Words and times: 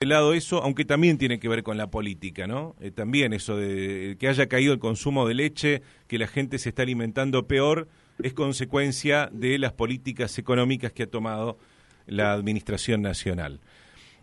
de 0.00 0.06
lado 0.06 0.32
eso, 0.32 0.62
aunque 0.62 0.86
también 0.86 1.18
tiene 1.18 1.38
que 1.38 1.46
ver 1.46 1.62
con 1.62 1.76
la 1.76 1.90
política, 1.90 2.46
¿no? 2.46 2.74
Eh, 2.80 2.90
también 2.90 3.34
eso 3.34 3.58
de 3.58 4.16
que 4.18 4.28
haya 4.28 4.46
caído 4.46 4.72
el 4.72 4.78
consumo 4.78 5.28
de 5.28 5.34
leche, 5.34 5.82
que 6.08 6.16
la 6.16 6.26
gente 6.26 6.58
se 6.58 6.70
está 6.70 6.84
alimentando 6.84 7.46
peor, 7.46 7.86
es 8.22 8.32
consecuencia 8.32 9.28
de 9.30 9.58
las 9.58 9.74
políticas 9.74 10.38
económicas 10.38 10.92
que 10.92 11.02
ha 11.02 11.06
tomado 11.06 11.58
la 12.06 12.32
Administración 12.32 13.02
Nacional. 13.02 13.60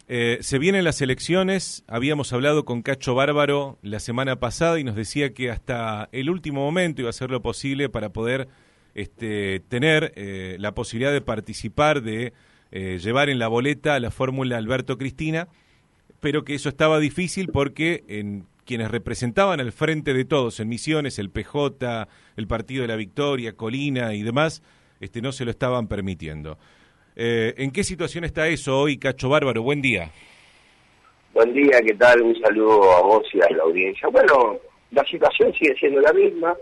Eh, 0.08 0.40
se 0.42 0.58
vienen 0.58 0.84
las 0.84 1.00
elecciones, 1.04 1.84
habíamos 1.86 2.34
hablado 2.34 2.66
con 2.66 2.82
Cacho 2.82 3.14
Bárbaro 3.14 3.78
la 3.84 4.00
semana 4.00 4.40
pasada 4.40 4.80
y 4.80 4.84
nos 4.84 4.96
decía 4.96 5.36
que 5.36 5.52
hasta 5.52 6.10
el 6.12 6.32
último 6.32 6.62
momento 6.62 7.04
iba 7.04 7.10
a 7.10 7.12
hacer 7.12 7.30
lo 7.30 7.44
posible 7.44 7.88
para 7.88 8.10
poder 8.10 8.48
este, 8.96 9.60
tener 9.60 10.12
eh, 10.16 10.58
la 10.60 10.74
posibilidad 10.74 11.14
de 11.14 11.22
participar, 11.22 12.02
de 12.02 12.34
llevar 12.72 13.30
en 13.30 13.38
la 13.38 13.48
boleta 13.48 14.00
la 14.00 14.10
fórmula 14.12 14.58
Alberto 14.58 14.98
Cristina 14.98 15.48
pero 16.20 16.44
que 16.44 16.56
eso 16.56 16.70
estaba 16.70 17.00
difícil 17.00 17.50
porque 17.52 18.04
en 18.08 18.46
quienes 18.66 18.92
representaban 18.92 19.60
al 19.60 19.72
frente 19.72 20.14
de 20.14 20.26
todos 20.26 20.60
en 20.60 20.70
Misiones, 20.70 21.20
el 21.20 21.30
PJ, 21.30 22.08
el 22.36 22.48
Partido 22.48 22.82
de 22.82 22.88
la 22.90 22.96
Victoria, 22.96 23.54
Colina 23.54 24.14
y 24.14 24.24
demás, 24.24 24.62
este, 25.00 25.22
no 25.22 25.32
se 25.32 25.46
lo 25.46 25.52
estaban 25.52 25.88
permitiendo. 25.88 26.58
Eh, 27.16 27.54
¿En 27.58 27.72
qué 27.72 27.84
situación 27.84 28.24
está 28.24 28.48
eso 28.48 28.80
hoy, 28.80 28.98
Cacho 28.98 29.30
Bárbaro? 29.30 29.64
Buen 29.64 29.82
día. 29.82 30.12
Buen 31.34 31.54
día, 31.54 31.82
¿qué 31.82 31.94
tal? 31.94 32.22
Un 32.22 32.40
saludo 32.42 32.92
a 32.96 33.02
vos 33.02 33.24
y 33.34 33.42
a 33.42 33.50
la 33.56 33.64
audiencia. 33.64 34.08
Bueno, 34.10 34.58
la 34.92 35.04
situación 35.06 35.54
sigue 35.54 35.76
siendo 35.80 36.02
la 36.02 36.14
misma. 36.14 36.56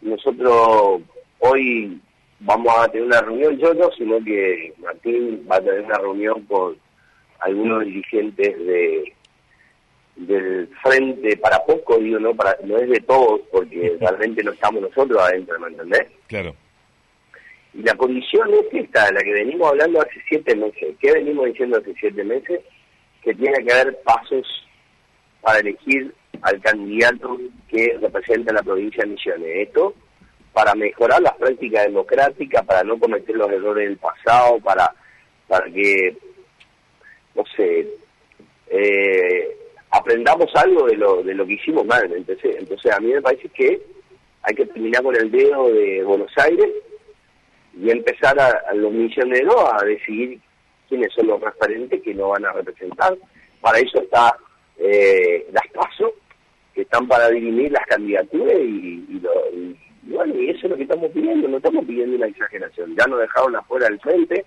Nosotros 0.00 1.02
hoy 1.40 2.00
vamos 2.40 2.72
a 2.78 2.88
tener 2.88 3.06
una 3.06 3.20
reunión, 3.20 3.58
yo 3.58 3.74
no, 3.74 3.90
sino 3.92 4.22
que 4.24 4.72
Martín 4.78 5.46
va 5.50 5.56
a 5.56 5.60
tener 5.60 5.80
una 5.82 5.98
reunión 5.98 6.42
con 6.44 6.76
algunos 7.40 7.84
dirigentes 7.84 8.58
de 8.66 9.12
del 10.16 10.68
frente 10.82 11.36
para 11.36 11.64
poco, 11.64 11.96
digo, 11.98 12.18
no 12.18 12.34
para 12.34 12.56
no 12.64 12.76
es 12.76 12.88
de 12.88 13.00
todos, 13.00 13.40
porque 13.52 13.96
realmente 14.00 14.42
no 14.42 14.52
estamos 14.52 14.82
nosotros 14.82 15.20
adentro, 15.22 15.58
¿me 15.60 15.68
entendés? 15.68 16.06
Claro. 16.26 16.54
Y 17.74 17.82
la 17.82 17.94
condición 17.94 18.52
es 18.54 18.66
esta, 18.72 19.12
la 19.12 19.20
que 19.20 19.32
venimos 19.32 19.68
hablando 19.68 20.00
hace 20.00 20.20
siete 20.28 20.56
meses. 20.56 20.96
¿Qué 21.00 21.12
venimos 21.12 21.46
diciendo 21.46 21.78
hace 21.78 21.94
siete 22.00 22.24
meses? 22.24 22.60
Que 23.22 23.32
tiene 23.34 23.64
que 23.64 23.72
haber 23.72 23.96
pasos 24.02 24.46
para 25.40 25.60
elegir 25.60 26.12
al 26.42 26.60
candidato 26.60 27.38
que 27.68 27.96
representa 28.00 28.52
la 28.52 28.62
provincia 28.62 29.04
de 29.04 29.10
Misiones. 29.10 29.68
Esto 29.68 29.94
para 30.52 30.74
mejorar 30.74 31.22
las 31.22 31.36
prácticas 31.36 31.84
democráticas, 31.84 32.64
para 32.66 32.82
no 32.82 32.98
cometer 32.98 33.36
los 33.36 33.48
errores 33.48 33.88
del 33.88 33.98
pasado, 33.98 34.58
para, 34.58 34.92
para 35.46 35.66
que 35.70 36.16
no 37.38 37.44
sé, 37.56 37.88
eh, 38.68 39.56
aprendamos 39.90 40.50
algo 40.56 40.86
de 40.86 40.96
lo, 40.96 41.22
de 41.22 41.34
lo 41.34 41.46
que 41.46 41.54
hicimos 41.54 41.86
mal. 41.86 42.12
Entonces, 42.12 42.56
entonces 42.58 42.92
a 42.92 42.98
mí 42.98 43.12
me 43.12 43.22
parece 43.22 43.48
que 43.50 43.80
hay 44.42 44.54
que 44.54 44.66
terminar 44.66 45.02
con 45.02 45.14
el 45.14 45.30
dedo 45.30 45.68
de 45.68 46.02
Buenos 46.02 46.32
Aires 46.36 46.68
y 47.80 47.90
empezar 47.90 48.38
a, 48.40 48.74
los 48.74 48.92
misioneros 48.92 49.54
a 49.72 49.84
decidir 49.84 50.40
quiénes 50.88 51.12
son 51.14 51.28
los 51.28 51.40
referentes 51.40 52.02
que 52.02 52.12
nos 52.12 52.30
van 52.30 52.44
a 52.44 52.52
representar. 52.52 53.16
Para 53.60 53.78
eso 53.78 54.02
está 54.02 54.36
eh, 54.78 55.46
las 55.52 55.66
pasos, 55.72 56.10
que 56.74 56.82
están 56.82 57.06
para 57.06 57.28
dirimir 57.28 57.70
las 57.70 57.86
candidaturas 57.86 58.56
y, 58.60 59.20
bueno, 60.02 60.34
y 60.34 60.50
eso 60.50 60.60
es 60.64 60.70
lo 60.70 60.76
que 60.76 60.84
estamos 60.84 61.10
pidiendo, 61.12 61.46
no 61.46 61.58
estamos 61.58 61.84
pidiendo 61.84 62.16
una 62.16 62.26
exageración. 62.26 62.96
Ya 62.96 63.06
nos 63.06 63.20
dejaron 63.20 63.54
afuera 63.54 63.88
del 63.88 64.00
frente, 64.00 64.44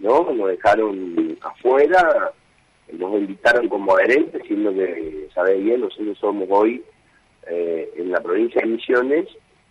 ¿no? 0.00 0.32
Nos 0.32 0.48
dejaron 0.48 1.38
afuera, 1.40 2.32
nos 2.92 3.14
invitaron 3.20 3.68
como 3.68 3.96
adherentes, 3.96 4.42
siendo 4.46 4.74
que, 4.74 5.28
sabe 5.34 5.58
bien, 5.58 5.82
nosotros 5.82 6.18
somos 6.18 6.48
hoy 6.50 6.82
eh, 7.48 7.90
en 7.96 8.10
la 8.10 8.20
provincia 8.20 8.60
de 8.62 8.68
Misiones, 8.68 9.26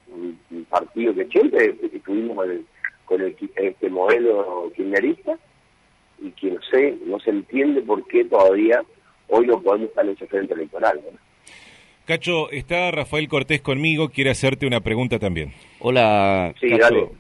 un, 0.07 0.39
partido 0.69 1.13
que 1.13 1.25
siempre 1.25 1.75
estuvimos 1.91 2.37
con, 2.37 2.51
el, 2.51 2.65
con 3.05 3.21
este 3.55 3.89
modelo 3.89 4.71
kirchnerista 4.75 5.37
y 6.19 6.31
que 6.31 6.51
no 6.51 6.61
sé, 6.71 6.97
no 7.05 7.19
se 7.19 7.31
entiende 7.31 7.81
por 7.81 8.05
qué 8.07 8.25
todavía 8.25 8.83
hoy 9.27 9.47
no 9.47 9.61
podemos 9.61 9.89
estar 9.89 10.05
en 10.05 10.11
ese 10.11 10.27
frente 10.27 10.53
electoral. 10.53 10.99
Cacho, 12.05 12.49
está 12.49 12.89
Rafael 12.91 13.27
Cortés 13.27 13.61
conmigo, 13.61 14.09
quiere 14.09 14.31
hacerte 14.31 14.65
una 14.65 14.81
pregunta 14.81 15.19
también. 15.19 15.53
Hola, 15.79 16.53
Cacho, 16.59 17.11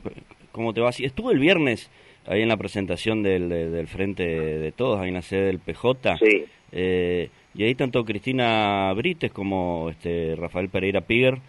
¿cómo 0.51 0.73
te 0.73 0.81
va? 0.81 0.89
Estuvo 0.89 1.31
el 1.31 1.39
viernes 1.39 1.91
ahí 2.27 2.41
en 2.41 2.49
la 2.49 2.57
presentación 2.57 3.23
del, 3.23 3.49
del 3.49 3.87
Frente 3.87 4.23
de 4.23 4.71
Todos, 4.71 4.99
ahí 4.99 5.09
en 5.09 5.15
la 5.15 5.21
sede 5.21 5.45
del 5.45 5.59
PJ. 5.59 6.17
Sí. 6.17 6.45
Eh, 6.71 7.29
y 7.55 7.63
ahí 7.63 7.75
tanto 7.75 8.05
Cristina 8.05 8.93
Brites 8.93 9.31
como 9.31 9.89
este 9.89 10.35
Rafael 10.35 10.69
Pereira 10.69 11.01
Piger 11.01 11.39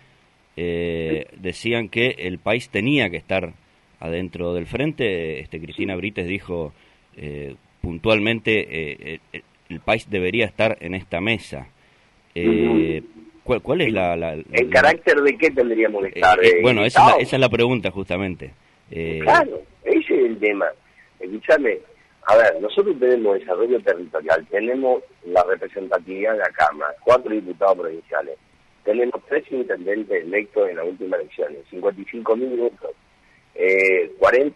eh, 0.57 1.27
decían 1.37 1.89
que 1.89 2.15
el 2.19 2.39
país 2.39 2.71
tenía 2.71 3.11
que 3.11 3.19
estar 3.19 3.53
adentro 3.99 4.55
del 4.55 4.67
frente. 4.67 5.41
Este 5.41 5.61
Cristina 5.61 5.95
Brites 5.97 6.27
dijo 6.27 6.73
eh, 7.17 7.55
puntualmente 7.83 9.21
el 9.69 9.81
país 9.81 10.09
debería 10.09 10.47
estar 10.47 10.79
en 10.81 10.95
esta 10.95 11.21
mesa. 11.21 11.69
¿cuál, 13.45 13.61
¿cuál, 13.63 13.81
es 13.83 13.93
la, 13.93 14.15
¿El 14.53 14.71
carácter 14.71 15.21
de 15.21 15.37
qué 15.37 15.51
tendríamos 15.51 16.03
que 16.05 16.21
estar? 16.21 16.39
bueno, 16.63 16.85
esa 16.85 17.17
esa 17.19 17.37
es 17.37 17.41
la 17.41 17.49
pregunta 17.49 17.91
justamente. 17.91 18.53
claro 19.23 19.61
tema. 20.41 20.67
Escúchame, 21.21 21.79
a 22.27 22.37
ver, 22.37 22.61
nosotros 22.61 22.99
tenemos 22.99 23.39
desarrollo 23.39 23.81
territorial, 23.81 24.47
tenemos 24.51 25.03
la 25.25 25.43
representatividad 25.45 26.33
de 26.33 26.39
la 26.39 26.51
Cámara, 26.51 26.95
cuatro 27.05 27.31
diputados 27.31 27.79
provinciales, 27.79 28.39
tenemos 28.85 29.23
tres 29.29 29.45
intendentes 29.51 30.23
electos 30.25 30.69
en 30.69 30.77
las 30.77 30.87
últimas 30.87 31.21
elecciones, 31.21 31.65
55 31.71 32.37
mil 32.37 32.57
votos, 32.57 32.91
eh, 33.55 34.11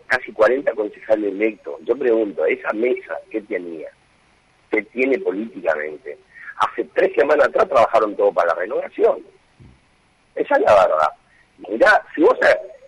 casi 0.07 0.33
40 0.33 0.73
concejales 0.73 1.33
electos. 1.33 1.75
Yo 1.83 1.97
pregunto, 1.97 2.45
¿esa 2.47 2.73
mesa 2.73 3.17
qué 3.31 3.41
tenía? 3.43 3.89
¿Qué 4.71 4.83
tiene 4.83 5.19
políticamente? 5.19 6.19
Hace 6.57 6.85
tres 6.95 7.13
semanas 7.15 7.49
atrás 7.49 7.69
trabajaron 7.69 8.17
todo 8.17 8.33
para 8.33 8.55
la 8.55 8.61
renovación. 8.61 9.19
Esa 10.35 10.57
es 10.57 10.63
la 10.63 10.75
verdad. 10.75 11.09
Mirá, 11.69 12.03
si 12.15 12.23
vos 12.23 12.39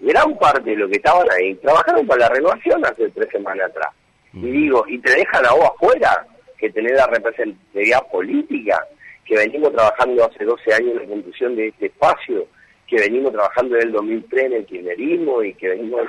gran 0.00 0.36
parte 0.38 0.70
de 0.70 0.76
lo 0.76 0.88
que 0.88 0.96
estaban 0.96 1.26
ahí 1.30 1.54
trabajaron 1.56 2.06
para 2.06 2.20
la 2.20 2.28
renovación 2.28 2.84
hace 2.84 3.08
tres 3.10 3.28
semanas 3.30 3.70
atrás. 3.70 3.88
Y 4.34 4.50
digo, 4.50 4.84
y 4.86 4.98
te 4.98 5.12
dejan 5.12 5.46
a 5.46 5.52
vos 5.52 5.70
afuera, 5.74 6.26
que 6.58 6.70
tenés 6.70 6.92
la 6.92 7.06
representatividad 7.06 8.06
política, 8.10 8.78
que 9.24 9.36
venimos 9.36 9.72
trabajando 9.72 10.24
hace 10.24 10.44
12 10.44 10.74
años 10.74 10.90
en 10.92 10.98
la 10.98 11.06
construcción 11.06 11.56
de 11.56 11.68
este 11.68 11.86
espacio, 11.86 12.46
que 12.86 12.96
venimos 12.96 13.32
trabajando 13.32 13.76
en 13.76 13.82
el 13.82 13.92
2003 13.92 14.44
en 14.44 14.52
el 14.52 14.66
kirchnerismo 14.66 15.42
y 15.42 15.54
que 15.54 15.68
venimos 15.70 16.02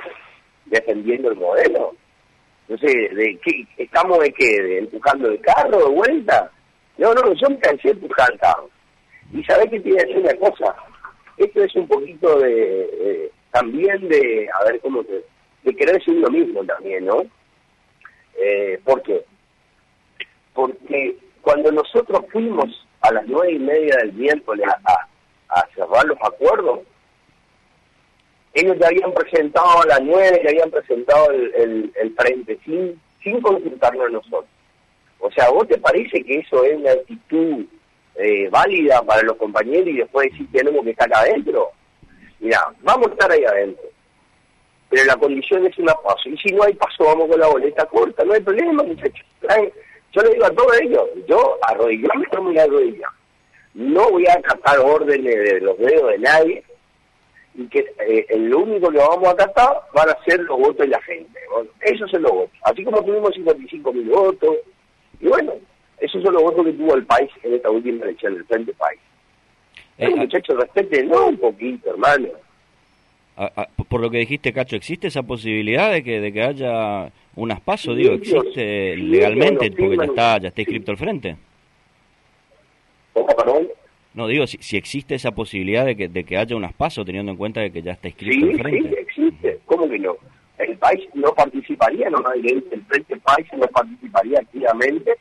defendiendo 0.66 1.30
el 1.30 1.36
modelo. 1.36 1.94
Entonces, 2.68 3.16
¿de 3.16 3.38
qué, 3.42 3.66
¿estamos 3.78 4.18
de 4.20 4.32
qué? 4.32 4.62
¿De 4.62 4.78
empujando 4.78 5.28
el 5.28 5.40
carro 5.40 5.78
de 5.78 5.94
vuelta? 5.94 6.50
No, 6.98 7.14
no, 7.14 7.32
yo 7.32 7.48
me 7.48 7.58
cansé 7.58 7.88
de 7.88 7.94
empujar 7.94 8.30
el 8.32 8.38
carro. 8.38 8.70
Y 9.32 9.42
sabés 9.44 9.70
que 9.70 9.80
tiene 9.80 9.96
que 9.98 10.04
hacer 10.04 10.18
una 10.18 10.34
cosa. 10.34 10.76
Esto 11.38 11.62
es 11.62 11.74
un 11.76 11.86
poquito 11.86 12.38
de 12.40 13.30
también 13.50 14.08
de, 14.08 14.48
a 14.52 14.64
ver 14.64 14.80
cómo 14.80 15.02
te, 15.04 15.24
de 15.64 15.74
querer 15.74 16.02
ser 16.04 16.14
uno 16.14 16.30
mismo 16.30 16.64
también, 16.64 17.06
¿no? 17.06 17.22
Eh, 18.36 18.80
¿Por 18.84 19.02
qué? 19.02 19.24
Porque 20.54 21.16
cuando 21.40 21.72
nosotros 21.72 22.24
fuimos 22.30 22.86
a 23.00 23.12
las 23.12 23.26
nueve 23.26 23.52
y 23.52 23.58
media 23.58 23.96
del 23.98 24.12
miércoles 24.12 24.66
a, 24.68 25.08
a, 25.48 25.68
cerrar 25.74 26.04
los 26.04 26.18
acuerdos, 26.20 26.80
ellos 28.54 28.76
ya 28.80 28.88
habían 28.88 29.12
presentado 29.12 29.82
a 29.82 29.86
las 29.86 30.02
nueve, 30.02 30.40
ya 30.42 30.50
habían 30.50 30.70
presentado 30.70 31.30
el, 31.30 31.92
frente 32.16 32.58
sin, 32.64 33.00
sin 33.22 33.40
consultarnos 33.40 34.06
a 34.06 34.10
nosotros. 34.10 34.50
O 35.20 35.30
sea, 35.32 35.50
¿vos 35.50 35.66
te 35.68 35.78
parece 35.78 36.22
que 36.22 36.38
eso 36.38 36.64
es 36.64 36.76
una 36.76 36.92
actitud 36.92 37.66
eh, 38.18 38.48
válida 38.50 39.02
para 39.02 39.22
los 39.22 39.36
compañeros 39.36 39.88
y 39.88 39.98
después 39.98 40.30
decir 40.30 40.46
tenemos 40.52 40.84
que 40.84 40.90
estar 40.90 41.12
adentro? 41.14 41.70
Mira, 42.40 42.60
vamos 42.82 43.08
a 43.08 43.12
estar 43.12 43.32
ahí 43.32 43.44
adentro. 43.44 43.84
Pero 44.88 45.04
la 45.04 45.16
condición 45.16 45.66
es 45.66 45.78
una 45.78 45.94
paso. 45.94 46.28
Y 46.28 46.36
si 46.38 46.54
no 46.54 46.62
hay 46.62 46.74
paso, 46.74 47.04
vamos 47.04 47.28
con 47.28 47.38
la 47.38 47.48
boleta 47.48 47.84
corta. 47.86 48.24
No 48.24 48.32
hay 48.32 48.40
problema, 48.40 48.82
muchachos. 48.82 49.26
Yo 50.12 50.22
le 50.22 50.30
digo 50.30 50.46
a 50.46 50.50
todos 50.50 50.80
ellos, 50.80 51.04
yo 51.26 51.58
arrodillarme 51.62 52.26
no 52.32 52.42
me 52.42 52.50
voy 52.50 52.58
a 52.58 52.62
arrodillar. 52.64 53.10
No 53.74 54.10
voy 54.10 54.26
a 54.26 54.32
acatar 54.32 54.78
órdenes 54.78 55.34
de 55.34 55.60
los 55.60 55.78
dedos 55.78 56.10
de 56.10 56.18
nadie. 56.18 56.64
Y 57.54 57.68
que 57.68 57.84
eh, 57.98 58.26
lo 58.38 58.60
único 58.60 58.90
que 58.90 58.98
vamos 58.98 59.28
a 59.28 59.32
acatar 59.32 59.82
van 59.92 60.08
a 60.08 60.24
ser 60.24 60.40
los 60.40 60.58
votos 60.58 60.78
de 60.78 60.88
la 60.88 61.02
gente. 61.02 61.38
Bueno, 61.52 61.70
esos 61.80 62.10
son 62.10 62.22
los 62.22 62.32
votos. 62.32 62.58
Así 62.62 62.84
como 62.84 63.04
tuvimos 63.04 63.34
55 63.34 63.92
mil 63.92 64.08
votos. 64.08 64.56
Y 65.20 65.28
bueno, 65.28 65.54
esos 66.00 66.22
son 66.22 66.34
los 66.34 66.42
votos 66.42 66.64
que 66.66 66.72
tuvo 66.72 66.94
el 66.94 67.04
país 67.04 67.30
en 67.42 67.54
esta 67.54 67.70
última 67.70 68.04
elección, 68.04 68.34
el 68.36 68.44
Frente 68.44 68.72
País. 68.74 69.00
Eh, 69.98 70.10
muchachos, 70.10 70.56
no 71.06 71.26
un 71.26 71.36
poquito, 71.38 71.90
hermano. 71.90 72.28
por 73.88 74.00
lo 74.00 74.10
que 74.10 74.18
dijiste, 74.18 74.52
Cacho, 74.52 74.76
¿existe 74.76 75.08
esa 75.08 75.24
posibilidad 75.24 75.90
de 75.90 76.04
que, 76.04 76.20
de 76.20 76.32
que 76.32 76.42
haya 76.42 77.10
unas 77.38 77.60
pasos, 77.60 77.96
digo, 77.96 78.14
existe 78.14 78.96
legalmente, 78.96 79.70
porque 79.70 79.96
ya 79.96 80.04
está, 80.04 80.38
ya 80.38 80.48
está 80.48 80.60
inscrito 80.60 80.90
al 80.90 80.98
frente. 80.98 81.36
¿Cómo, 83.12 83.26
perdón? 83.28 83.68
No, 84.14 84.26
digo, 84.26 84.46
si, 84.46 84.58
si, 84.58 84.76
existe 84.76 85.14
esa 85.14 85.30
posibilidad 85.30 85.86
de 85.86 85.96
que, 85.96 86.08
de 86.08 86.24
que 86.24 86.36
haya 86.36 86.56
unas 86.56 86.72
pasos, 86.72 87.06
teniendo 87.06 87.30
en 87.30 87.38
cuenta 87.38 87.60
de 87.60 87.70
que 87.70 87.80
ya 87.80 87.92
está 87.92 88.08
inscrito 88.08 88.46
al 88.46 88.58
frente. 88.58 88.88
Sí, 88.88 88.94
existe. 88.98 89.58
¿Cómo 89.66 89.88
que 89.88 89.98
no? 90.00 90.16
El 90.58 90.76
país 90.78 91.08
no 91.14 91.32
participaría, 91.32 92.10
no 92.10 92.18
el 92.32 92.64
Frente 92.88 93.16
País 93.18 93.46
no 93.56 93.66
participaría 93.68 94.40
activamente 94.40 95.16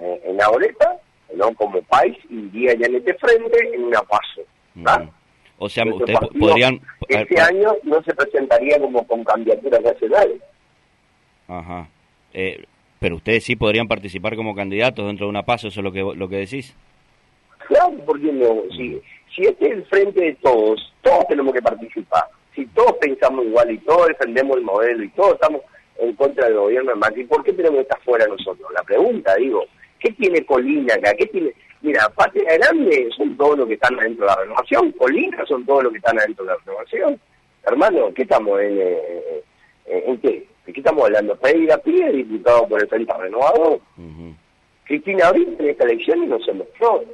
eh, 0.00 0.20
en 0.24 0.36
la 0.36 0.48
boleta, 0.48 0.96
no 1.34 1.52
como 1.54 1.80
país, 1.82 2.16
iría 2.30 2.74
ya 2.74 2.86
en 2.86 2.96
este 2.96 3.14
frente 3.14 3.74
en 3.74 3.84
una 3.84 4.00
paso. 4.02 4.42
¿verdad? 4.74 5.04
Mm. 5.04 5.10
O 5.58 5.68
sea, 5.68 5.84
ustedes 5.86 6.18
podrían... 6.38 6.80
Este 7.08 7.40
año 7.40 7.74
no 7.82 8.02
se 8.02 8.14
presentaría 8.14 8.78
como 8.78 9.06
con 9.06 9.24
candidaturas 9.24 9.82
nacionales. 9.82 10.40
Ajá. 11.48 11.88
Eh, 12.32 12.64
pero 13.00 13.16
ustedes 13.16 13.44
sí 13.44 13.56
podrían 13.56 13.88
participar 13.88 14.36
como 14.36 14.54
candidatos 14.54 15.06
dentro 15.06 15.26
de 15.26 15.30
una 15.30 15.44
paso, 15.44 15.68
¿eso 15.68 15.80
es 15.80 15.84
lo 15.84 15.92
que, 15.92 16.00
lo 16.00 16.28
que 16.28 16.36
decís? 16.36 16.74
Claro, 17.66 17.94
porque 18.06 18.32
no. 18.32 18.62
Si, 18.76 19.00
si 19.34 19.42
este 19.42 19.66
es 19.66 19.72
el 19.72 19.84
frente 19.86 20.20
de 20.20 20.34
todos, 20.36 20.92
todos 21.02 21.26
tenemos 21.28 21.52
que 21.52 21.62
participar. 21.62 22.24
Si 22.54 22.66
todos 22.66 22.92
pensamos 23.00 23.44
igual 23.44 23.70
y 23.70 23.78
todos 23.78 24.08
defendemos 24.08 24.56
el 24.56 24.64
modelo 24.64 25.04
y 25.04 25.08
todos 25.10 25.34
estamos 25.34 25.62
en 25.98 26.12
contra 26.14 26.46
del 26.46 26.56
gobierno 26.56 26.90
de 26.90 26.96
Macri, 26.96 27.24
¿por 27.24 27.44
qué 27.44 27.52
tenemos 27.52 27.76
que 27.76 27.82
estar 27.82 28.00
fuera 28.02 28.26
nosotros? 28.26 28.68
La 28.74 28.82
pregunta, 28.82 29.34
digo, 29.36 29.64
¿qué 29.98 30.12
tiene 30.12 30.44
Colina 30.44 30.94
acá? 30.94 31.12
¿Qué 31.14 31.26
tiene...? 31.26 31.52
Mira, 31.80 32.08
Patria 32.08 32.58
Grande 32.58 33.08
son 33.16 33.36
todos 33.36 33.58
los 33.58 33.68
que 33.68 33.74
están 33.74 33.98
adentro 33.98 34.26
de 34.26 34.32
la 34.32 34.40
renovación, 34.40 34.90
Colina 34.92 35.44
son 35.46 35.64
todos 35.64 35.84
los 35.84 35.92
que 35.92 35.98
están 35.98 36.18
adentro 36.18 36.44
de 36.44 36.50
la 36.50 36.58
renovación. 36.64 37.20
Hermano, 37.64 38.12
¿qué 38.14 38.22
estamos 38.22 38.60
en, 38.60 38.78
eh, 38.78 39.42
eh, 39.86 40.04
en 40.06 40.18
qué? 40.18 40.46
¿De 40.66 40.72
qué 40.72 40.80
estamos 40.80 41.04
hablando? 41.04 41.36
Pereira 41.36 41.78
Pie, 41.78 42.12
diputado 42.12 42.66
por 42.68 42.82
el 42.82 42.88
Frente 42.88 43.12
Renovador. 43.16 43.80
Cristina 44.84 45.28
Abril 45.28 45.54
en 45.58 45.68
esta 45.68 45.84
elección 45.84 46.24
y 46.24 46.26
no 46.26 46.40
se 46.40 46.52
mostró. 46.52 47.04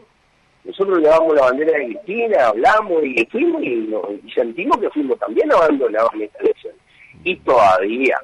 Nosotros 0.64 0.98
llevamos 0.98 1.34
la 1.34 1.42
bandera 1.42 1.78
de 1.78 1.86
Cristina, 1.86 2.46
hablamos 2.46 3.04
y 3.04 3.26
fuimos 3.26 3.62
y, 3.62 4.30
sentimos 4.34 4.78
que 4.78 4.90
fuimos 4.90 5.18
también 5.18 5.52
abandonados 5.52 6.14
en 6.14 6.22
esta 6.22 6.38
elección. 6.38 6.74
Y 7.22 7.36
todavía 7.36 8.16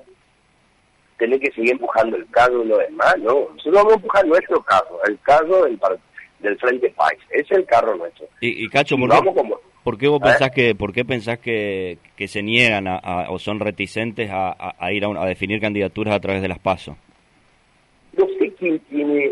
tener 1.20 1.38
que 1.38 1.52
seguir 1.52 1.72
empujando 1.72 2.16
el 2.16 2.28
carro 2.30 2.64
y 2.64 2.68
lo 2.68 2.78
demás, 2.78 3.14
¿no? 3.18 3.50
Nosotros 3.54 3.74
vamos 3.74 3.92
a 3.92 3.96
empujar 3.96 4.26
nuestro 4.26 4.62
carro, 4.62 4.98
el 5.06 5.18
carro 5.20 5.64
del, 5.64 5.78
del 6.40 6.58
Frente 6.58 6.90
País, 6.90 7.20
es 7.30 7.48
el 7.50 7.64
carro 7.66 7.94
nuestro. 7.94 8.26
Y, 8.40 8.66
Cacho, 8.68 8.96
¿por, 8.96 9.98
qué, 9.98 10.08
vos 10.08 10.20
pensás 10.20 10.50
que, 10.50 10.74
por 10.74 10.92
qué 10.92 11.04
pensás 11.04 11.38
que, 11.38 11.98
que 12.16 12.26
se 12.26 12.42
niegan 12.42 12.88
a, 12.88 13.26
o 13.28 13.38
son 13.38 13.60
reticentes 13.60 14.30
a, 14.32 14.74
a 14.78 14.92
ir 14.92 15.04
a, 15.04 15.26
definir 15.26 15.60
candidaturas 15.60 16.14
a 16.14 16.20
través 16.20 16.40
de 16.40 16.48
las 16.48 16.58
PASO? 16.58 16.96
No 18.16 18.26
sé 18.38 18.52
quién 18.58 18.78
tiene 18.90 19.30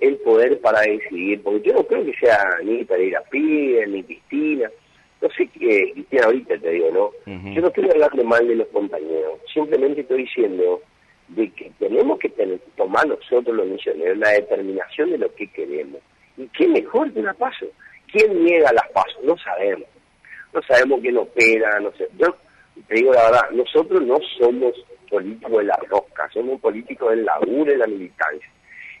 el 0.00 0.16
poder 0.16 0.60
para 0.60 0.80
decidir, 0.80 1.40
porque 1.42 1.68
yo 1.68 1.74
no 1.74 1.84
creo 1.84 2.04
que 2.04 2.14
sea 2.14 2.44
ni 2.64 2.84
Pereira 2.84 3.22
Pide, 3.30 3.86
ni 3.86 4.02
Cristina, 4.02 4.68
no 5.22 5.28
sé 5.30 5.48
qué, 5.48 5.92
Cristina 5.92 6.22
ahorita 6.26 6.58
te 6.58 6.70
digo, 6.70 6.90
¿no? 6.92 7.34
Yo 7.52 7.60
no 7.60 7.70
quiero 7.72 7.92
hablarle 7.92 8.24
mal 8.24 8.46
de 8.46 8.56
los 8.56 8.68
compañeros, 8.68 9.38
simplemente 9.52 10.00
estoy 10.00 10.22
diciendo 10.22 10.80
de 11.28 11.50
que 11.52 11.70
tenemos 11.78 12.18
que 12.18 12.28
tener, 12.30 12.58
tomar 12.76 13.06
nosotros 13.06 13.54
los 13.54 13.66
misioneros 13.66 14.18
la 14.18 14.30
determinación 14.30 15.10
de 15.10 15.18
lo 15.18 15.34
que 15.34 15.46
queremos. 15.48 16.00
¿Y 16.36 16.46
qué 16.48 16.68
mejor 16.68 17.12
que 17.12 17.20
una 17.20 17.34
paso? 17.34 17.66
¿Quién 18.10 18.44
niega 18.44 18.72
las 18.72 18.88
pasos? 18.92 19.22
No 19.24 19.36
sabemos. 19.38 19.88
No 20.52 20.62
sabemos 20.62 21.00
quién 21.00 21.18
opera, 21.18 21.78
no 21.80 21.92
sé. 21.92 22.08
Yo 22.16 22.34
te 22.86 22.94
digo 22.94 23.12
la 23.12 23.24
verdad, 23.24 23.50
nosotros 23.52 24.02
no 24.02 24.18
somos 24.38 24.72
políticos 25.10 25.58
de 25.58 25.64
la 25.64 25.78
rosca, 25.88 26.28
somos 26.32 26.60
políticos 26.60 27.10
del 27.10 27.24
laburo 27.24 27.70
y 27.70 27.74
de 27.74 27.78
la 27.78 27.86
militancia. 27.86 28.48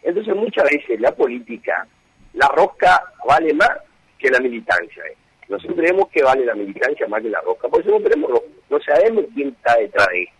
Entonces 0.02 0.34
muchas 0.34 0.64
veces 0.64 1.00
la 1.00 1.12
política, 1.12 1.86
la 2.34 2.48
rosca 2.48 3.02
vale 3.26 3.52
más 3.54 3.70
que 4.18 4.30
la 4.30 4.40
militancia. 4.40 5.02
¿eh? 5.06 5.16
Nosotros 5.48 5.78
creemos 5.78 6.08
que 6.08 6.22
vale 6.22 6.44
la 6.44 6.54
militancia 6.54 7.06
más 7.08 7.22
que 7.22 7.30
la 7.30 7.40
rosca, 7.40 7.68
por 7.68 7.80
eso 7.80 7.90
no 7.90 8.00
tenemos 8.00 8.30
no 8.68 8.78
sabemos 8.80 9.24
quién 9.34 9.48
está 9.48 9.76
detrás 9.76 10.06
de 10.08 10.22
esto. 10.24 10.37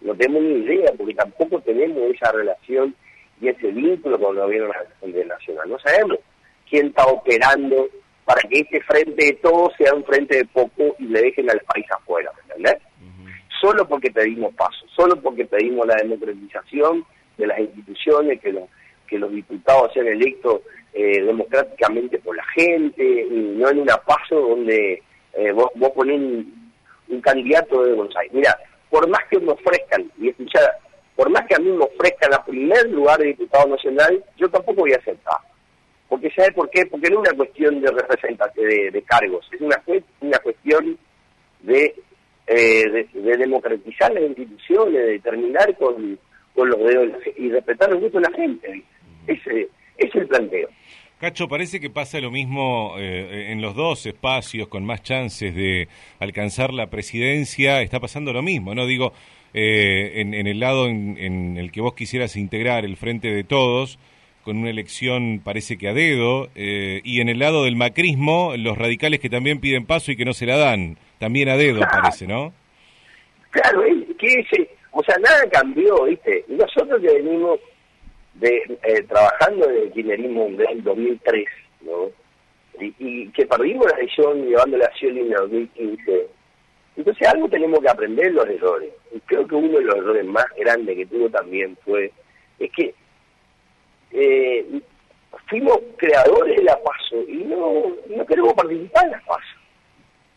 No 0.00 0.14
tenemos 0.14 0.42
ni 0.42 0.64
idea, 0.64 0.92
porque 0.96 1.14
tampoco 1.14 1.60
tenemos 1.60 1.98
esa 2.14 2.32
relación 2.32 2.94
y 3.40 3.48
ese 3.48 3.68
vínculo 3.68 4.18
con 4.18 4.36
el 4.36 4.42
gobierno 4.42 4.72
nacional. 5.26 5.68
No 5.68 5.78
sabemos 5.78 6.18
quién 6.68 6.88
está 6.88 7.06
operando 7.06 7.88
para 8.24 8.40
que 8.42 8.60
este 8.60 8.80
frente 8.82 9.24
de 9.24 9.32
todos 9.34 9.72
sea 9.78 9.94
un 9.94 10.04
frente 10.04 10.38
de 10.38 10.44
poco 10.46 10.96
y 10.98 11.04
le 11.04 11.22
dejen 11.22 11.48
al 11.50 11.60
país 11.60 11.86
afuera, 11.90 12.30
¿me 12.36 12.42
entendés? 12.42 12.82
Solo 13.60 13.88
porque 13.88 14.10
pedimos 14.10 14.52
paso, 14.54 14.84
solo 14.94 15.20
porque 15.22 15.46
pedimos 15.46 15.86
la 15.86 15.96
democratización 15.96 17.04
de 17.38 17.46
las 17.46 17.58
instituciones, 17.58 18.40
que 18.40 18.52
los, 18.52 18.64
que 19.06 19.18
los 19.18 19.30
diputados 19.30 19.92
sean 19.94 20.08
electos 20.08 20.60
eh, 20.92 21.22
democráticamente 21.22 22.18
por 22.18 22.36
la 22.36 22.44
gente, 22.54 23.04
y 23.04 23.54
no 23.56 23.70
en 23.70 23.80
una 23.80 23.96
paso 23.98 24.40
donde 24.40 25.02
eh, 25.34 25.52
vos, 25.52 25.70
vos 25.76 25.90
ponés 25.90 26.18
un, 26.18 27.20
candidato 27.20 27.82
de 27.82 27.92
Aires. 27.92 28.32
Mira, 28.32 28.58
por 28.90 29.08
más 29.08 29.22
que 29.30 29.38
me 29.38 29.52
ofrezcan, 29.52 30.10
y 30.18 30.28
escuchar, 30.28 30.62
por 31.14 31.30
más 31.30 31.46
que 31.46 31.54
a 31.54 31.58
mí 31.58 31.70
me 31.70 31.84
ofrezcan 31.84 32.32
el 32.32 32.44
primer 32.46 32.90
lugar 32.90 33.18
de 33.18 33.26
diputado 33.28 33.68
nacional, 33.68 34.24
yo 34.36 34.48
tampoco 34.48 34.82
voy 34.82 34.92
a 34.92 34.96
aceptar. 34.96 35.36
Porque 36.08 36.30
¿sabe 36.30 36.52
por 36.52 36.70
qué? 36.70 36.86
Porque 36.86 37.10
no 37.10 37.22
es 37.22 37.28
una 37.28 37.36
cuestión 37.36 37.80
de 37.80 37.90
representación 37.90 38.68
de, 38.92 39.04
cargos, 39.06 39.48
es 39.52 39.60
una, 39.60 39.82
una 40.20 40.38
cuestión 40.38 40.98
de, 41.60 41.94
eh, 42.46 43.08
de, 43.12 43.36
democratizar 43.36 44.12
las 44.12 44.22
instituciones, 44.22 45.06
de 45.06 45.18
terminar 45.18 45.76
con, 45.76 46.18
con 46.54 46.70
los 46.70 46.78
dedos 46.78 47.10
y 47.36 47.50
respetar 47.50 47.90
los 47.90 48.00
gustos 48.00 48.22
de 48.22 48.30
la 48.30 48.36
gente. 48.36 48.84
Ese, 49.26 49.68
es 49.98 50.14
el 50.14 50.28
planteo. 50.28 50.68
Cacho, 51.18 51.48
parece 51.48 51.80
que 51.80 51.88
pasa 51.88 52.20
lo 52.20 52.30
mismo 52.30 52.96
eh, 52.98 53.50
en 53.50 53.62
los 53.62 53.74
dos 53.74 54.04
espacios 54.04 54.68
con 54.68 54.84
más 54.84 55.02
chances 55.02 55.54
de 55.54 55.88
alcanzar 56.20 56.74
la 56.74 56.88
presidencia. 56.88 57.80
Está 57.80 58.00
pasando 58.00 58.34
lo 58.34 58.42
mismo, 58.42 58.74
¿no? 58.74 58.84
Digo, 58.84 59.14
eh, 59.54 60.20
en, 60.20 60.34
el 60.34 60.60
lado 60.60 60.88
en, 60.88 61.56
el 61.56 61.72
que 61.72 61.80
vos 61.80 61.94
quisieras 61.94 62.36
integrar 62.36 62.84
el 62.84 62.98
frente 62.98 63.28
de 63.28 63.44
todos, 63.44 63.98
con 64.44 64.58
una 64.58 64.68
elección 64.68 65.40
parece 65.42 65.78
que 65.78 65.88
a 65.88 65.94
dedo, 65.94 66.50
eh, 66.54 67.00
y 67.02 67.22
en 67.22 67.30
el 67.30 67.38
lado 67.38 67.64
del 67.64 67.76
macrismo, 67.76 68.52
los 68.58 68.76
radicales 68.76 69.18
que 69.18 69.30
también 69.30 69.58
piden 69.58 69.86
paso 69.86 70.12
y 70.12 70.16
que 70.16 70.26
no 70.26 70.34
se 70.34 70.44
la 70.44 70.58
dan, 70.58 70.98
también 71.18 71.48
a 71.48 71.56
dedo 71.56 71.80
parece, 71.80 72.26
¿no? 72.26 72.52
Claro, 73.48 73.82
que 74.18 74.26
ese, 74.26 74.68
o 74.90 75.02
sea, 75.02 75.16
nada 75.16 75.48
cambió, 75.50 76.04
¿viste? 76.04 76.44
Nosotros 76.48 77.00
que 77.00 77.22
venimos 77.22 77.58
de, 78.40 78.78
eh, 78.82 79.02
trabajando 79.08 79.68
en 79.70 79.76
el 79.76 79.92
kirchnerismo 79.92 80.48
del 80.50 80.82
2003, 80.82 81.46
¿no? 81.82 82.10
Y, 82.78 83.30
que 83.30 83.46
perdimos 83.46 83.86
la 83.86 83.96
elección 83.98 84.46
llevando 84.46 84.76
la 84.76 84.86
acción 84.86 85.16
en 85.16 85.32
el 85.32 85.38
2015. 85.38 86.26
Entonces 86.96 87.28
algo 87.28 87.48
tenemos 87.48 87.80
que 87.80 87.88
aprender 87.88 88.32
los 88.32 88.46
errores. 88.46 88.92
Y 89.14 89.20
creo 89.20 89.46
que 89.46 89.54
uno 89.54 89.78
de 89.78 89.84
los 89.84 89.96
errores 89.96 90.24
más 90.26 90.44
grandes 90.58 90.96
que 90.96 91.06
tuvo 91.06 91.30
también 91.30 91.76
fue, 91.84 92.12
es 92.58 92.70
que 92.72 92.94
eh, 94.12 94.66
fuimos 95.48 95.78
creadores 95.96 96.56
de 96.56 96.64
la 96.64 96.78
PASO 96.82 97.22
y 97.28 97.44
no, 97.44 97.96
no 98.14 98.26
queremos 98.26 98.52
participar 98.52 99.06
en 99.06 99.12
la 99.12 99.22
PASO. 99.26 99.56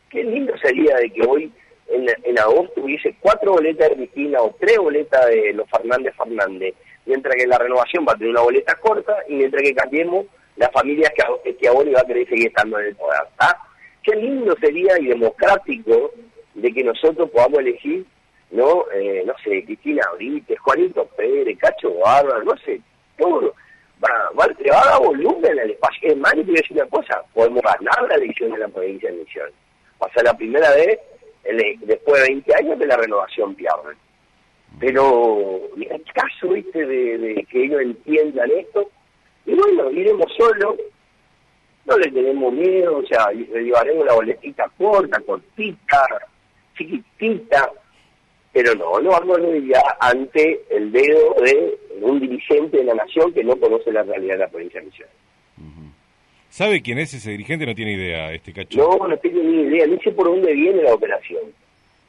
Qué 0.10 0.24
lindo 0.24 0.58
sería 0.60 0.96
de 0.96 1.10
que 1.10 1.22
hoy 1.22 1.52
en, 1.90 2.08
en 2.24 2.40
agosto 2.40 2.82
hubiese 2.82 3.16
cuatro 3.20 3.54
boletas 3.54 3.90
de 3.90 3.96
Cristina 3.96 4.42
o 4.42 4.56
tres 4.60 4.78
boletas 4.78 5.26
de 5.28 5.54
los 5.54 5.70
Fernández 5.70 6.16
Fernández 6.16 6.74
mientras 7.10 7.36
que 7.36 7.48
la 7.48 7.58
renovación 7.58 8.06
va 8.08 8.14
a 8.14 8.16
tener 8.16 8.30
una 8.30 8.42
boleta 8.42 8.76
corta 8.76 9.18
y 9.28 9.36
mientras 9.36 9.64
que 9.64 9.74
cambiemos 9.74 10.28
las 10.58 10.72
familias 10.72 11.12
que, 11.44 11.56
que 11.56 11.68
ahora 11.68 11.92
va 11.96 12.02
a 12.02 12.06
querer 12.06 12.30
seguir 12.30 12.48
estando 12.50 12.80
en 12.80 12.88
el 12.88 12.96
poder. 12.96 13.22
Qué 14.04 14.16
lindo 14.16 14.56
sería 14.62 15.00
y 15.00 15.08
democrático 15.08 16.12
de 16.54 16.72
que 16.72 16.84
nosotros 16.84 17.30
podamos 17.32 17.60
elegir, 17.60 18.06
no 18.52 18.86
eh, 18.94 19.24
no 19.26 19.34
sé, 19.44 19.64
Cristina 19.66 20.04
Brites, 20.16 20.60
Juanito 20.60 21.06
Pérez, 21.18 21.58
Cacho 21.58 21.94
Bárbaro, 21.96 22.44
no 22.44 22.56
sé, 22.58 22.80
todo. 23.18 23.54
Va, 24.04 24.10
va, 24.40 24.48
va 24.48 24.82
a 24.82 24.90
dar 24.92 25.00
volumen 25.00 25.60
al 25.60 25.72
espacio. 25.72 26.12
Es 26.12 26.18
más, 26.18 26.34
y 26.36 26.44
decir 26.44 26.78
una 26.78 26.86
cosa, 26.86 27.24
podemos 27.34 27.62
ganar 27.64 28.08
la 28.08 28.16
elección 28.16 28.52
de 28.52 28.60
la 28.60 28.68
provincia 28.68 29.12
de 29.12 29.18
Misiones. 29.18 29.54
Va 30.02 30.08
a 30.08 30.14
ser 30.14 30.24
la 30.24 30.38
primera 30.38 30.70
vez, 30.72 31.00
después 31.82 32.22
de 32.22 32.30
20 32.30 32.56
años, 32.56 32.80
de 32.80 32.86
la 32.86 32.98
renovación 32.98 33.56
pierde. 33.56 33.96
Pero 34.80 35.60
el 35.76 36.04
caso 36.14 36.56
este 36.56 36.86
de, 36.86 37.46
que 37.50 37.66
ellos 37.66 37.82
entiendan 37.82 38.50
esto, 38.52 38.90
y 39.46 39.54
bueno, 39.54 39.92
iremos 39.92 40.32
solos, 40.38 40.76
no 41.86 41.98
le 41.98 42.12
tenemos 42.12 42.54
miedo, 42.54 42.98
o 42.98 43.06
sea, 43.06 43.32
le 43.32 43.64
llevaremos 43.64 44.06
la 44.06 44.14
boletita 44.14 44.70
corta, 44.78 45.20
cortita, 45.22 46.06
chiquitita, 46.78 47.72
pero 48.54 48.74
no, 48.76 49.00
no 49.00 49.10
vamos 49.10 49.40
a 49.40 50.10
ante 50.10 50.62
el 50.70 50.92
dedo 50.92 51.36
de 51.44 51.78
un 52.02 52.20
dirigente 52.20 52.78
de 52.78 52.84
la 52.84 52.94
nación 52.94 53.34
que 53.34 53.44
no 53.44 53.56
conoce 53.58 53.92
la 53.92 54.04
realidad 54.04 54.36
de 54.36 54.40
la 54.40 54.48
provincia 54.48 54.80
de 54.80 54.86
Misiones. 54.86 55.16
¿Sabe 56.50 56.82
quién 56.82 56.98
es 56.98 57.14
ese 57.14 57.32
dirigente? 57.32 57.66
No 57.66 57.76
tiene 57.76 57.94
idea, 57.94 58.34
este 58.34 58.52
cacho. 58.52 58.80
No, 58.80 59.08
no 59.08 59.18
tiene 59.18 59.44
ni 59.44 59.62
idea, 59.62 59.86
no 59.86 60.00
sé 60.04 60.12
por 60.12 60.26
dónde 60.28 60.52
viene 60.54 60.82
la 60.82 60.94
operación. 60.94 61.42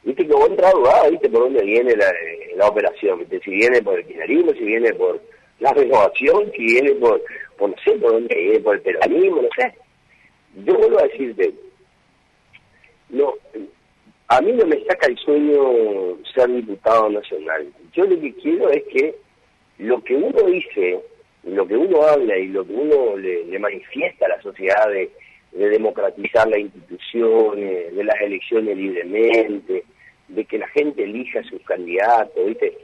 Viste 0.04 0.26
que 0.26 0.32
vos 0.32 0.48
entras 0.48 0.74
viste 1.10 1.28
por 1.28 1.42
dónde 1.42 1.62
viene 1.62 1.94
la, 1.96 2.12
la 2.56 2.68
operación, 2.68 3.20
¿viste? 3.20 3.40
si 3.40 3.50
viene 3.50 3.82
por 3.82 3.98
el 3.98 4.06
kirchnerismo, 4.06 4.52
si 4.52 4.64
viene 4.64 4.92
por 4.94 5.20
la 5.60 5.72
renovación, 5.72 6.50
si 6.56 6.64
viene 6.64 6.92
por, 6.92 7.22
por 7.56 7.70
no 7.70 7.76
sé, 7.84 7.92
por 7.92 8.12
dónde 8.12 8.34
viene, 8.34 8.60
por 8.60 8.76
el 8.76 8.82
peronismo, 8.82 9.42
no 9.42 9.48
sé. 9.56 9.74
Yo 10.64 10.74
vuelvo 10.74 10.98
a 10.98 11.04
decirte, 11.04 11.52
no, 13.10 13.34
a 14.28 14.40
mí 14.40 14.52
no 14.52 14.66
me 14.66 14.84
saca 14.84 15.06
el 15.08 15.18
sueño 15.18 16.16
ser 16.34 16.48
diputado 16.48 17.08
nacional. 17.10 17.66
Yo 17.92 18.04
lo 18.04 18.20
que 18.20 18.32
quiero 18.34 18.70
es 18.70 18.84
que 18.84 19.14
lo 19.78 20.02
que 20.04 20.14
uno 20.14 20.42
dice, 20.46 21.00
lo 21.44 21.66
que 21.66 21.76
uno 21.76 22.02
habla 22.02 22.36
y 22.38 22.46
lo 22.48 22.64
que 22.64 22.72
uno 22.72 23.16
le, 23.16 23.58
manifiesta 23.58 24.26
a 24.26 24.36
la 24.36 24.42
sociedad 24.42 24.88
de, 24.88 25.10
democratizar 25.52 26.48
las 26.48 26.60
instituciones, 26.60 27.94
de 27.94 28.04
las 28.04 28.20
elecciones 28.20 28.76
libremente, 28.76 29.84
de 30.28 30.44
que 30.44 30.58
la 30.58 30.68
gente 30.68 31.02
elija 31.02 31.42
sus 31.44 31.60
candidatos, 31.62 32.46
¿viste? 32.46 32.78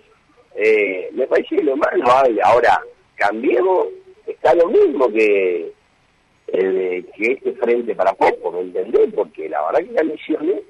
Eh, 0.56 1.10
me 1.12 1.26
parece 1.26 1.62
lo 1.62 1.76
más 1.76 1.92
loable. 1.94 2.40
Ahora, 2.42 2.80
cambiemos, 3.14 3.88
está 4.26 4.54
lo 4.54 4.68
mismo 4.68 5.08
que, 5.08 5.72
que 6.46 7.04
este 7.18 7.52
frente 7.52 7.94
para 7.94 8.12
poco, 8.14 8.52
¿me 8.52 8.60
entendés? 8.62 9.12
Porque 9.14 9.48
la 9.48 9.64
verdad 9.66 9.86
que 9.86 9.92
las 9.92 10.04
misiones 10.04 10.62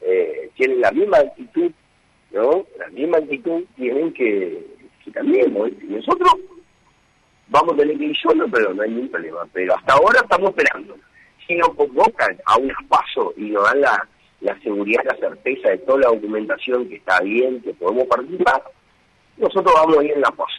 eh, 0.00 0.50
tienen 0.56 0.80
la 0.80 0.90
misma 0.92 1.18
actitud, 1.18 1.72
¿no? 2.32 2.66
La 2.78 2.88
misma 2.88 3.18
actitud 3.18 3.64
tienen 3.76 4.12
que, 4.12 4.64
que 5.04 5.10
también, 5.10 5.54
nosotros 5.88 6.30
vamos 7.48 7.74
a 7.74 7.76
tener 7.76 7.98
que 7.98 8.04
ir 8.04 8.16
solo, 8.16 8.46
pero 8.50 8.74
no 8.74 8.82
hay 8.82 8.90
ningún 8.90 9.10
problema. 9.10 9.46
Pero 9.52 9.74
hasta 9.76 9.94
ahora 9.94 10.20
estamos 10.22 10.50
esperando. 10.50 10.96
Si 11.52 11.74
convocan 11.76 12.38
a 12.46 12.56
un 12.56 12.70
espacio 12.70 13.34
y 13.36 13.50
nos 13.50 13.64
dan 13.64 13.80
la, 13.80 14.08
la 14.40 14.58
seguridad, 14.60 15.02
la 15.04 15.16
certeza 15.16 15.70
de 15.70 15.78
toda 15.78 15.98
la 16.00 16.08
documentación 16.08 16.88
que 16.88 16.96
está 16.96 17.20
bien, 17.20 17.60
que 17.60 17.74
podemos 17.74 18.06
participar, 18.06 18.62
nosotros 19.36 19.74
vamos 19.74 19.98
a 19.98 20.04
ir 20.04 20.12
en 20.12 20.20
la 20.20 20.30
paz. 20.30 20.50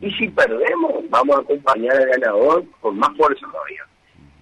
Y 0.00 0.10
si 0.12 0.28
perdemos, 0.28 1.08
vamos 1.10 1.36
a 1.36 1.40
acompañar 1.40 1.96
al 1.96 2.06
ganador 2.06 2.64
con 2.80 2.98
más 2.98 3.14
fuerza 3.16 3.46
todavía. 3.50 3.84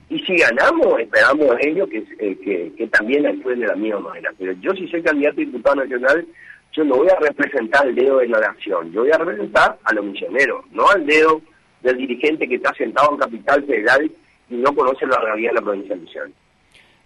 Y 0.08 0.20
si 0.20 0.36
ganamos, 0.36 1.00
esperamos 1.00 1.50
a 1.50 1.66
ellos 1.66 1.88
que, 1.88 1.98
eh, 1.98 2.38
que, 2.44 2.72
que, 2.76 2.86
también 2.88 3.26
actúen 3.26 3.60
de 3.60 3.66
la 3.66 3.74
misma 3.74 4.00
manera. 4.00 4.32
Pero 4.38 4.52
yo 4.60 4.72
si 4.74 4.86
soy 4.88 5.02
candidato 5.02 5.40
a 5.40 5.44
diputado 5.44 5.76
nacional, 5.76 6.26
yo 6.72 6.84
no 6.84 6.96
voy 6.96 7.08
a 7.08 7.18
representar 7.18 7.86
el 7.88 7.94
dedo 7.96 8.18
de 8.18 8.28
la 8.28 8.38
nación, 8.38 8.92
yo 8.92 9.00
voy 9.00 9.10
a 9.10 9.18
representar 9.18 9.78
a 9.82 9.94
los 9.94 10.04
misioneros, 10.04 10.64
no 10.70 10.88
al 10.88 11.04
dedo 11.06 11.40
del 11.82 11.96
dirigente 11.96 12.46
que 12.46 12.56
está 12.56 12.72
sentado 12.74 13.12
en 13.12 13.18
Capital 13.18 13.64
Federal 13.64 14.10
no 14.48 14.74
conoce 14.74 15.06
la 15.06 15.20
realidad 15.20 15.50
de 15.50 15.54
la 15.54 15.62
provincia 15.62 15.94
de 15.94 16.00
Misiones. 16.02 16.34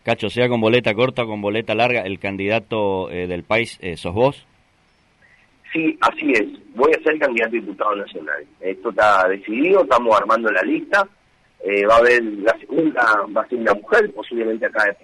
Cacho, 0.03 0.31
sea 0.31 0.49
con 0.49 0.61
boleta 0.61 0.95
corta 0.95 1.25
o 1.25 1.27
con 1.27 1.43
boleta 1.43 1.75
larga, 1.75 2.03
¿el 2.03 2.19
candidato 2.19 3.11
eh, 3.11 3.27
del 3.27 3.45
país 3.45 3.79
eh, 3.83 3.97
sos 3.97 4.15
vos? 4.15 4.47
Sí, 5.73 5.97
así 6.01 6.33
es. 6.33 6.47
Voy 6.75 6.91
a 6.93 7.03
ser 7.03 7.19
candidato 7.19 7.57
a 7.57 7.61
diputado 7.61 7.97
nacional. 7.97 8.45
Esto 8.61 8.91
está 8.91 9.29
decidido, 9.29 9.83
estamos 9.83 10.19
armando 10.19 10.51
la 10.51 10.63
lista. 10.63 11.07
Eh, 11.63 11.85
va 11.87 11.97
a 11.97 11.99
haber 11.99 12.23
la 12.23 12.59
segunda, 12.59 13.03
va 13.37 13.43
a 13.43 13.49
ser 13.49 13.59
una 13.59 13.75
mujer, 13.75 14.11
posiblemente 14.13 14.67
acá 14.67 14.85
de. 14.85 14.97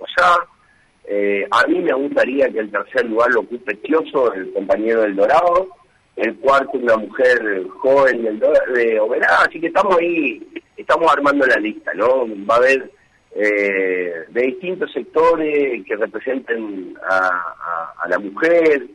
Eh, 1.08 1.46
a 1.50 1.66
mí 1.68 1.78
me 1.80 1.92
gustaría 1.92 2.48
que 2.48 2.58
el 2.58 2.70
tercer 2.70 3.06
lugar 3.06 3.30
lo 3.30 3.40
ocupe 3.40 3.74
Tioso, 3.76 4.32
el 4.32 4.52
compañero 4.52 5.02
del 5.02 5.14
Dorado. 5.14 5.68
El 6.16 6.34
cuarto, 6.36 6.78
una 6.78 6.96
mujer 6.96 7.62
joven 7.78 8.24
del 8.24 8.40
de 8.40 8.98
Oberá. 8.98 9.28
Así 9.46 9.60
que 9.60 9.66
estamos 9.66 9.96
ahí, 9.98 10.42
estamos 10.86 11.12
armando 11.12 11.46
la 11.46 11.56
lista, 11.56 11.92
¿no? 11.94 12.26
Va 12.48 12.54
a 12.54 12.58
haber 12.58 12.90
eh, 13.34 14.24
de 14.28 14.42
distintos 14.42 14.92
sectores 14.92 15.84
que 15.84 15.96
representen 15.96 16.96
a, 17.08 17.94
a 18.02 18.08
la 18.08 18.18
mujer, 18.18 18.86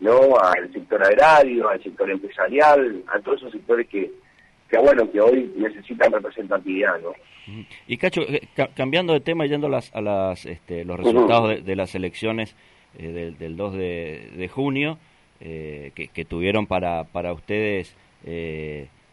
¿no? 0.00 0.38
Al 0.38 0.72
sector 0.72 1.02
agrario, 1.02 1.68
al 1.68 1.82
sector 1.82 2.10
empresarial, 2.10 3.02
a 3.12 3.18
todos 3.20 3.38
esos 3.38 3.52
sectores 3.52 3.88
que 3.88 4.10
que 4.68 4.78
bueno, 4.78 5.10
que 5.10 5.20
hoy 5.20 5.50
necesitan 5.56 6.12
representatividad, 6.12 7.00
¿no? 7.00 7.12
Y 7.86 7.96
Cacho, 7.96 8.20
eh, 8.22 8.42
cambiando 8.74 9.14
de 9.14 9.20
tema, 9.20 9.46
yendo 9.46 9.68
a, 9.68 9.70
las, 9.70 9.94
a 9.94 10.02
las, 10.02 10.44
este, 10.44 10.84
los 10.84 10.98
resultados 10.98 11.64
de, 11.64 11.76
las 11.76 11.94
elecciones 11.94 12.54
eh, 12.98 13.34
del, 13.38 13.56
2 13.56 13.74
de, 13.74 14.50
junio, 14.52 14.98
eh, 15.40 15.92
que, 15.94 16.24
tuvieron 16.26 16.66
para, 16.66 17.04
para 17.04 17.32
ustedes 17.32 17.96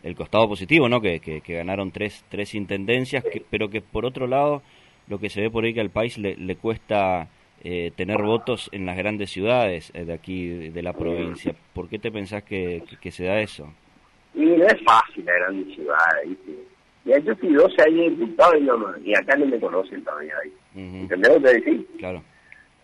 el 0.05 0.15
costado 0.15 0.47
positivo, 0.47 0.87
¿no? 0.87 1.01
Que, 1.01 1.19
que, 1.19 1.53
ganaron 1.53 1.91
tres, 1.91 2.23
tres 2.29 2.55
intendencias, 2.55 3.25
pero 3.49 3.69
que 3.69 3.81
por 3.81 4.05
otro 4.05 4.27
lado, 4.27 4.61
lo 5.07 5.19
que 5.19 5.29
se 5.29 5.41
ve 5.41 5.49
por 5.49 5.65
ahí 5.65 5.73
que 5.73 5.81
al 5.81 5.89
país 5.89 6.17
le, 6.17 6.35
le 6.37 6.55
cuesta 6.55 7.27
tener 7.97 8.21
votos 8.21 8.69
en 8.73 8.85
las 8.85 8.95
grandes 8.95 9.31
ciudades 9.31 9.91
de 9.91 10.13
aquí, 10.13 10.69
de 10.69 10.83
la 10.83 10.93
provincia. 10.93 11.55
¿Por 11.73 11.89
qué 11.89 11.97
te 11.97 12.11
pensás 12.11 12.43
que 12.43 13.11
se 13.11 13.25
da 13.25 13.39
eso? 13.39 13.73
Y 14.35 14.45
no 14.45 14.65
es 14.65 14.75
fácil 14.83 15.25
la 15.25 15.33
gran 15.33 15.65
ciudad, 15.73 15.97
¿viste? 16.27 16.51
Ya 17.05 17.19
yo 17.19 17.35
fui 17.35 17.53
12 17.53 17.81
años 17.83 18.19
diputado 18.19 18.57
y, 18.57 18.61
no, 18.61 18.97
y 19.03 19.15
acá 19.15 19.37
no 19.37 19.45
me 19.45 19.59
conocen 19.59 20.03
todavía 20.03 20.33
ahí. 20.43 20.51
¿Entendés 20.75 21.33
lo 21.33 21.41
que 21.41 21.53
decís? 21.53 21.85
Claro. 21.99 22.23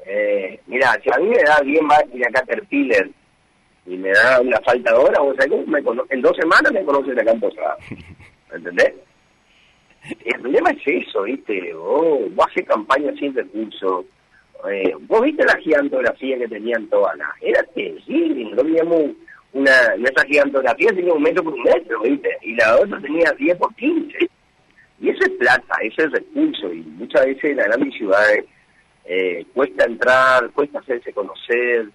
Eh, 0.05 0.59
mira, 0.67 0.93
si 1.03 1.09
a 1.11 1.17
mí 1.19 1.27
me 1.27 1.43
da 1.43 1.59
bien 1.61 1.85
más 1.85 2.03
que 2.03 2.21
a 2.25 2.31
Caterpillar 2.31 3.09
y 3.85 3.97
me 3.97 4.11
da 4.11 4.39
una 4.41 4.59
falta 4.61 4.91
de 4.91 4.97
hora, 4.97 5.19
sabés 5.37 5.67
me 5.67 5.79
en 6.09 6.21
dos 6.21 6.35
semanas 6.37 6.71
me 6.71 6.83
conocen 6.83 7.19
acá 7.19 7.31
en 7.31 7.39
Posada. 7.39 7.77
¿Entendés? 8.53 8.93
El 10.25 10.41
problema 10.41 10.71
es 10.71 11.05
eso, 11.07 11.23
¿viste? 11.23 11.73
Vos, 11.73 12.33
vos 12.33 12.47
haces 12.49 12.67
campaña 12.67 13.13
sin 13.19 13.33
recursos. 13.33 14.05
Eh, 14.69 14.93
vos 15.01 15.21
viste 15.21 15.43
la 15.45 15.57
gigantografía 15.57 16.37
que 16.37 16.47
tenían 16.47 16.87
todas 16.87 17.17
las... 17.17 17.29
Era 17.41 17.63
terrible, 17.63 18.51
no 18.51 18.57
teníamos 18.57 19.11
una, 19.53 19.95
nuestra 19.97 20.25
gigantografía 20.25 20.89
tenía 20.89 21.13
un 21.13 21.23
metro 21.23 21.43
por 21.43 21.53
un 21.53 21.63
metro, 21.63 22.01
¿viste? 22.01 22.29
Y 22.41 22.55
la 22.55 22.79
otra 22.79 22.99
tenía 23.01 23.31
10 23.37 23.57
por 23.57 23.75
15. 23.75 24.29
Y 25.01 25.09
eso 25.09 25.19
es 25.23 25.29
plata, 25.31 25.75
eso 25.81 26.03
es 26.03 26.11
recurso. 26.11 26.71
Y 26.71 26.81
muchas 26.81 27.25
veces 27.25 27.43
en 27.43 27.57
las 27.57 27.67
grandes 27.67 27.93
ciudades 27.95 28.45
eh, 29.05 29.45
cuesta 29.53 29.85
entrar, 29.85 30.49
cuesta 30.51 30.79
hacerse 30.79 31.11
conocer, 31.11 31.89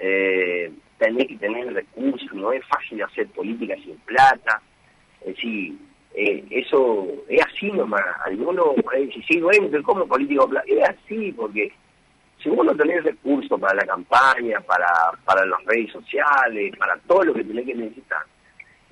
eh, 0.00 0.72
tener 0.98 1.26
que 1.26 1.36
tener 1.36 1.72
recursos, 1.72 2.32
no 2.32 2.52
es 2.52 2.64
fácil 2.66 3.02
hacer 3.02 3.26
política 3.28 3.74
sin 3.76 3.96
plata. 3.98 4.60
Es 5.20 5.34
decir, 5.34 5.76
eh, 6.14 6.44
eso 6.50 7.06
es 7.28 7.44
así 7.44 7.70
nomás. 7.70 8.02
Algunos 8.24 8.74
pueden 8.82 9.06
decir, 9.08 9.24
sí, 9.28 9.40
bueno, 9.40 9.68
¿cómo 9.82 10.06
político? 10.06 10.48
Es 10.66 10.88
así, 10.88 11.32
porque 11.32 11.72
si 12.42 12.48
vos 12.48 12.64
no 12.64 12.74
tenés 12.74 13.04
recursos 13.04 13.60
para 13.60 13.74
la 13.74 13.86
campaña, 13.86 14.60
para, 14.60 14.88
para 15.24 15.44
las 15.44 15.64
redes 15.64 15.92
sociales, 15.92 16.74
para 16.78 16.96
todo 17.06 17.24
lo 17.24 17.34
que 17.34 17.44
tenés 17.44 17.66
que 17.66 17.74
necesitar, 17.74 18.22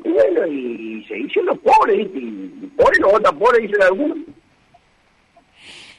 y 0.02 0.10
bueno, 0.10 0.46
y, 0.46 1.04
se 1.08 1.14
dicen 1.14 1.46
los 1.46 1.58
pobres, 1.58 2.08
y, 2.14 2.70
pobres 2.76 3.00
no 3.00 3.10
votan 3.10 3.38
pobres, 3.38 3.62
dicen 3.62 3.82
algunos. 3.82 4.18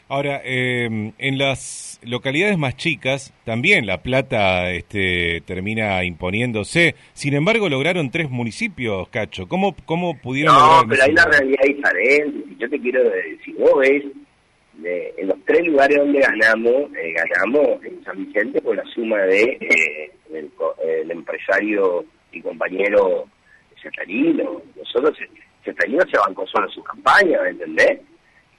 Ahora, 0.08 0.42
eh, 0.44 1.14
en 1.18 1.38
las 1.38 2.00
localidades 2.04 2.58
más 2.60 2.76
chicas 2.78 3.34
también 3.44 3.88
la 3.88 4.04
plata 4.04 4.72
este, 4.72 5.42
termina 5.42 6.04
imponiéndose. 6.04 6.96
Sin 7.14 7.34
embargo, 7.34 7.70
lograron 7.70 8.12
tres 8.12 8.30
municipios, 8.30 9.10
Cacho. 9.10 9.48
¿Cómo, 9.48 9.76
cómo 9.86 10.18
pudieron 10.22 10.54
no, 10.54 10.84
pero 10.88 11.04
hay 11.04 11.12
la 11.12 11.26
realidad 11.26 11.64
diferente. 11.66 12.56
Yo 12.60 12.70
te 12.70 12.80
quiero 12.80 13.04
decir, 13.04 13.56
vos 13.58 13.80
ves 13.80 14.04
en 14.84 15.28
los 15.28 15.38
tres 15.46 15.66
lugares 15.68 15.98
donde 15.98 16.20
ganamos, 16.20 16.94
eh, 16.96 17.14
ganamos 17.14 17.84
en 17.84 18.04
San 18.04 18.26
Vicente 18.26 18.62
por 18.62 18.76
la 18.76 18.84
suma 18.86 19.18
de 19.20 19.42
eh, 19.44 20.12
el, 20.34 21.12
empresario 21.12 22.06
y 22.32 22.42
compañero 22.42 23.26
Cetarino. 23.82 24.62
Nosotros, 24.76 25.18
Cetarino 25.64 26.02
se 26.12 26.18
bancó 26.18 26.46
solo 26.48 26.70
su 26.70 26.84
campaña, 26.84 27.42
¿me 27.42 27.50
entendés? 27.50 28.00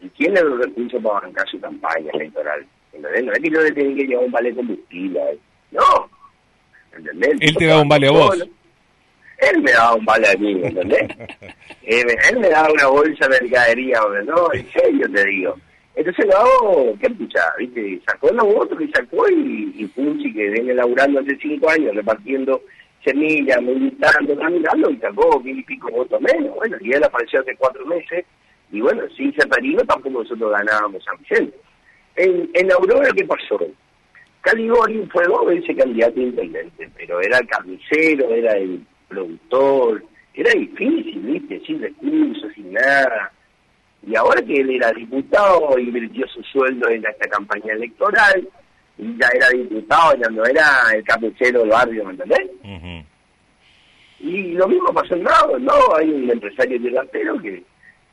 ¿Y 0.00 0.08
quién 0.10 0.34
le 0.34 0.42
los 0.42 0.58
recursos 0.58 1.02
para 1.02 1.20
bancar 1.20 1.48
su 1.48 1.60
campaña 1.60 2.10
electoral? 2.12 2.66
¿Entendés? 2.92 3.24
No 3.24 3.32
es 3.32 3.38
que 3.38 3.50
yo 3.50 3.60
le 3.60 3.72
tenga 3.72 3.96
que 3.96 4.06
llevar 4.06 4.24
un 4.24 4.32
vale 4.32 4.50
de 4.50 4.56
combustible, 4.56 5.20
¿eh? 5.20 5.38
no. 5.72 6.10
¿Entendés? 6.96 7.36
Él 7.40 7.56
te 7.56 7.66
da 7.66 7.80
un 7.80 7.88
vale 7.88 8.08
a 8.08 8.10
vos. 8.10 8.48
Él 9.38 9.62
me 9.62 9.72
daba 9.72 9.94
un 9.94 10.04
vale 10.04 10.28
a 10.28 10.36
mí, 10.36 10.60
¿entendés? 10.62 11.08
él 11.82 12.38
me 12.38 12.48
daba 12.48 12.72
una 12.72 12.86
bolsa 12.86 13.28
de 13.28 13.40
mercadería, 13.40 14.00
¿no? 14.24 14.52
En 14.52 14.70
serio 14.72 15.06
te 15.12 15.24
digo. 15.26 15.56
Entonces 15.94 16.26
hago, 16.34 16.94
¿qué 17.00 17.08
pucha? 17.10 17.40
¿Viste? 17.58 18.00
Sacó 18.06 18.30
los 18.30 18.44
votos 18.44 18.78
que 18.78 18.88
sacó 18.88 19.28
y, 19.30 19.72
y 19.76 19.86
Punchi, 19.86 20.32
que 20.32 20.50
viene 20.50 20.74
laburando 20.74 21.20
hace 21.20 21.36
cinco 21.40 21.70
años, 21.70 21.94
repartiendo 21.94 22.62
semillas, 23.02 23.62
militando, 23.62 24.36
caminando, 24.36 24.90
y 24.90 24.96
sacó 24.98 25.40
mil 25.40 25.58
y 25.58 25.62
pico 25.62 25.90
votos 25.90 26.20
menos. 26.20 26.54
Bueno, 26.54 26.76
y 26.80 26.92
él 26.92 27.02
apareció 27.02 27.40
hace 27.40 27.56
cuatro 27.56 27.86
meses, 27.86 28.26
y 28.72 28.80
bueno, 28.80 29.02
sin 29.16 29.34
ser 29.34 29.48
perino 29.48 29.82
tampoco 29.84 30.22
nosotros 30.22 30.52
ganábamos 30.52 31.04
San 31.04 31.16
Vicente. 31.18 31.56
En, 32.16 32.50
en 32.54 32.72
Aurora, 32.72 33.10
¿qué 33.14 33.24
pasó? 33.24 33.58
Caligori 34.40 35.06
fue 35.12 35.24
dos 35.24 35.46
veces 35.46 35.76
candidato 35.76 36.20
a 36.20 36.22
intendente, 36.22 36.90
pero 36.96 37.20
era 37.20 37.38
el 37.38 37.46
carnicero, 37.48 38.30
era 38.30 38.52
el 38.52 38.80
productor, 39.08 40.04
era 40.34 40.52
difícil, 40.52 41.20
¿viste? 41.20 41.60
Sin 41.66 41.80
recursos, 41.80 42.52
sin 42.54 42.72
nada 42.72 43.32
y 44.06 44.14
ahora 44.14 44.40
que 44.42 44.54
él 44.54 44.70
era 44.70 44.92
diputado, 44.92 45.76
invirtió 45.78 46.26
su 46.28 46.42
sueldo 46.44 46.88
en 46.88 47.04
esta 47.04 47.28
campaña 47.28 47.72
electoral, 47.72 48.48
y 48.98 49.18
ya 49.18 49.28
era 49.34 49.48
diputado, 49.50 50.14
ya 50.14 50.28
no 50.30 50.44
era 50.44 50.64
el 50.94 51.02
capuchero 51.02 51.60
del 51.60 51.70
barrio, 51.70 52.04
¿me 52.04 52.12
entendés? 52.12 53.04
Y 54.20 54.52
lo 54.52 54.68
mismo 54.68 54.94
pasó 54.94 55.14
en 55.14 55.24
Nado, 55.24 55.58
¿no? 55.58 55.72
Hay 55.96 56.08
un 56.08 56.30
empresario 56.30 56.78
delantero 56.78 57.38
que, 57.40 57.62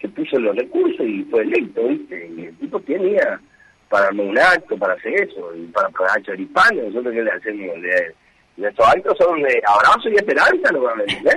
que 0.04 0.10
puso 0.10 0.38
los 0.38 0.54
recursos 0.54 1.08
y 1.08 1.24
fue 1.32 1.44
electo, 1.44 1.88
¿viste? 1.88 2.30
Y 2.36 2.42
el 2.42 2.58
tipo 2.58 2.78
tenía 2.82 3.40
para 3.88 4.10
un 4.10 4.38
acto, 4.38 4.78
para 4.78 4.96
hacer 4.96 5.14
eso, 5.14 5.56
y 5.56 5.66
para 5.68 5.88
probar 5.90 6.22
choripán, 6.24 6.76
nosotros 6.76 7.14
que 7.14 7.22
le 7.22 7.32
hacemos 7.32 7.82
de, 7.82 8.14
nuestros 8.58 8.86
actos 8.86 9.18
son 9.18 9.42
de 9.42 9.62
abrazo 9.66 10.10
y 10.10 10.16
esperanza, 10.16 10.72
¿no? 10.74 10.94
¿Me 10.96 11.04
entendés? 11.04 11.36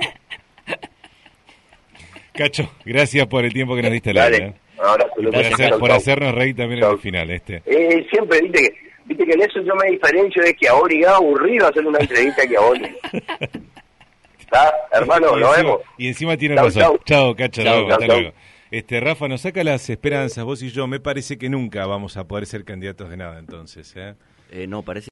Cacho, 2.33 2.69
gracias 2.83 3.25
por 3.27 3.45
el 3.45 3.53
tiempo 3.53 3.73
que 3.73 3.83
nos 3.83 3.91
diste 3.91 4.13
la 4.13 4.29
por, 5.15 5.79
por 5.79 5.91
hacernos 5.91 6.35
reír 6.35 6.55
también 6.55 6.83
en 6.83 6.91
el 6.91 6.97
final. 6.99 7.31
este 7.31 7.63
eh, 7.65 8.05
Siempre, 8.11 8.41
viste 8.41 8.59
que, 8.59 8.75
viste 9.05 9.25
que 9.25 9.31
en 9.31 9.41
eso 9.43 9.61
yo 9.61 9.73
me 9.75 9.91
diferencio 9.91 10.43
de 10.43 10.53
que 10.53 10.67
ahora 10.67 10.93
ya 11.01 11.15
aburrido 11.15 11.67
hacer 11.67 11.87
una 11.87 11.99
entrevista 11.99 12.45
que 12.45 12.57
ahora. 12.57 12.89
¿Está? 14.39 14.73
Hermano, 14.91 15.35
lo 15.37 15.51
vemos. 15.51 15.81
Y 15.97 16.09
encima 16.09 16.35
tiene 16.35 16.55
razón. 16.55 16.99
Chao, 17.05 17.33
Cacho, 17.33 17.61
hasta 17.61 18.05
luego. 18.05 18.33
Este, 18.69 18.99
Rafa, 18.99 19.27
nos 19.27 19.41
saca 19.41 19.63
las 19.63 19.89
esperanzas, 19.89 20.43
vos 20.43 20.61
y 20.61 20.69
yo. 20.71 20.87
Me 20.87 20.99
parece 20.99 21.37
que 21.37 21.49
nunca 21.49 21.85
vamos 21.85 22.17
a 22.17 22.27
poder 22.27 22.45
ser 22.45 22.65
candidatos 22.65 23.09
de 23.09 23.17
nada 23.17 23.39
entonces. 23.39 23.93
¿eh? 23.95 24.15
Eh, 24.51 24.67
no, 24.67 24.81
parece 24.83 25.05